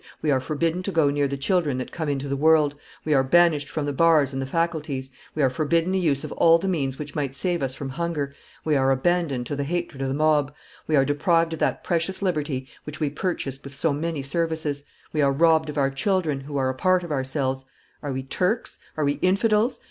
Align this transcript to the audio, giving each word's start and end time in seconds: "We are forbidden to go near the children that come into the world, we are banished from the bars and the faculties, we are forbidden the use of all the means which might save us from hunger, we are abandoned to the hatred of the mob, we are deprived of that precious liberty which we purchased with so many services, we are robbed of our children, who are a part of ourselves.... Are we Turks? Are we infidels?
"We 0.23 0.31
are 0.31 0.41
forbidden 0.41 0.81
to 0.81 0.91
go 0.91 1.11
near 1.11 1.27
the 1.27 1.37
children 1.37 1.77
that 1.77 1.91
come 1.91 2.09
into 2.09 2.27
the 2.27 2.35
world, 2.35 2.73
we 3.05 3.13
are 3.13 3.23
banished 3.23 3.69
from 3.69 3.85
the 3.85 3.93
bars 3.93 4.33
and 4.33 4.41
the 4.41 4.47
faculties, 4.47 5.11
we 5.35 5.43
are 5.43 5.49
forbidden 5.51 5.91
the 5.91 5.99
use 5.99 6.23
of 6.23 6.31
all 6.31 6.57
the 6.57 6.67
means 6.67 6.97
which 6.97 7.13
might 7.13 7.35
save 7.35 7.61
us 7.61 7.75
from 7.75 7.89
hunger, 7.89 8.33
we 8.65 8.75
are 8.75 8.89
abandoned 8.89 9.45
to 9.45 9.55
the 9.55 9.63
hatred 9.63 10.01
of 10.01 10.07
the 10.07 10.15
mob, 10.15 10.55
we 10.87 10.95
are 10.95 11.05
deprived 11.05 11.53
of 11.53 11.59
that 11.59 11.83
precious 11.83 12.23
liberty 12.23 12.67
which 12.83 12.99
we 12.99 13.11
purchased 13.11 13.63
with 13.63 13.75
so 13.75 13.93
many 13.93 14.23
services, 14.23 14.81
we 15.13 15.21
are 15.21 15.31
robbed 15.31 15.69
of 15.69 15.77
our 15.77 15.91
children, 15.91 16.39
who 16.39 16.57
are 16.57 16.69
a 16.69 16.73
part 16.73 17.03
of 17.03 17.11
ourselves.... 17.11 17.65
Are 18.01 18.11
we 18.11 18.23
Turks? 18.23 18.79
Are 18.97 19.05
we 19.05 19.19
infidels? 19.21 19.79